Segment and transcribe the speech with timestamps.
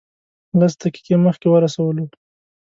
[0.59, 2.05] لس دقیقې مخکې ورسولو.